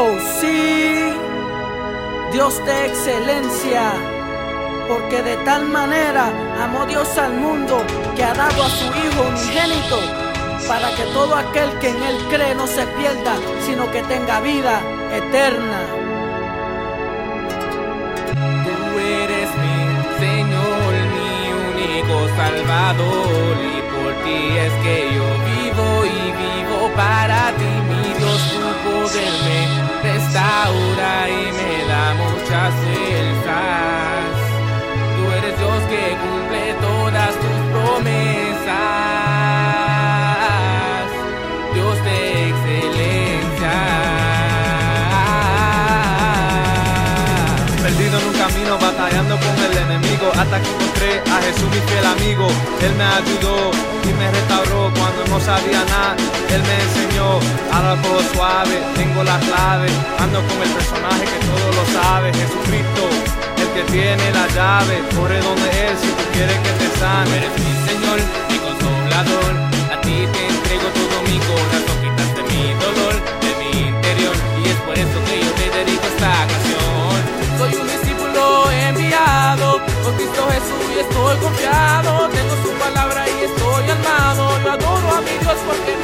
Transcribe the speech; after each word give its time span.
Oh 0.00 0.16
sí, 0.40 1.12
Dios 2.32 2.64
de 2.64 2.86
excelencia, 2.86 3.94
porque 4.86 5.22
de 5.22 5.36
tal 5.38 5.66
manera 5.66 6.30
amó 6.62 6.86
Dios 6.86 7.18
al 7.18 7.32
mundo 7.32 7.82
que 8.14 8.22
ha 8.22 8.32
dado 8.32 8.62
a 8.62 8.68
su 8.68 8.84
Hijo 8.84 9.22
unigénito, 9.28 9.98
para 10.68 10.94
que 10.94 11.02
todo 11.12 11.34
aquel 11.34 11.76
que 11.80 11.88
en 11.88 12.00
Él 12.00 12.16
cree 12.30 12.54
no 12.54 12.68
se 12.68 12.86
pierda, 12.86 13.34
sino 13.66 13.90
que 13.90 14.02
tenga 14.04 14.40
vida 14.40 14.80
eterna. 15.12 15.80
Tú 18.64 18.98
eres 19.00 19.48
mi 19.64 19.78
Señor, 20.20 20.90
mi 21.16 21.32
único 21.72 22.28
Salvador, 22.36 23.56
y 23.74 23.82
por 23.90 24.12
ti 24.22 24.58
es 24.58 24.72
que 24.84 25.12
yo 25.12 25.24
vivo 25.44 25.57
vivo 26.38 26.90
para 26.94 27.52
ti, 27.58 27.70
mi 27.88 28.14
Dios, 28.18 28.42
tu 28.52 28.68
poder 28.84 29.32
me 29.44 29.97
el 49.56 49.76
enemigo 49.78 50.30
hasta 50.36 50.60
que 50.60 50.68
encontré 50.68 51.22
a 51.30 51.36
Jesús 51.42 51.68
mi 51.70 51.80
fiel 51.88 52.06
amigo. 52.06 52.48
Él 52.82 52.94
me 52.94 53.04
ayudó 53.04 53.70
y 54.04 54.12
me 54.14 54.30
restauró 54.30 54.92
cuando 54.98 55.24
no 55.30 55.40
sabía 55.40 55.84
nada. 55.84 56.16
Él 56.52 56.62
me 56.62 56.76
enseñó 56.82 57.40
a 57.72 57.82
dar 57.82 57.98
suave, 58.34 58.76
tengo 58.94 59.22
la 59.22 59.38
clave, 59.40 59.88
ando 60.18 60.40
con 60.46 60.62
el 60.62 60.70
personaje 60.70 61.24
que 61.24 61.40
todo 61.46 61.68
lo 61.78 61.84
sabe, 62.00 62.32
Jesucristo. 62.32 63.04
El 63.58 63.68
que 63.74 63.92
tiene 63.92 64.32
la 64.32 64.46
llave, 64.48 65.02
corre 65.16 65.40
donde 65.40 65.68
él 65.86 65.96
si 66.00 66.08
tú 66.08 66.24
quieres 66.32 66.58
que 66.64 66.72
te 66.80 66.88
sane. 66.98 67.36
Eres 67.36 67.52
mi 67.58 67.72
Señor, 67.88 68.47
that's 85.58 85.88
what 85.88 85.97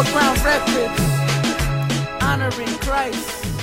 Overground 0.00 0.42
Records, 0.42 1.02
honoring 2.22 2.74
Christ. 2.78 3.59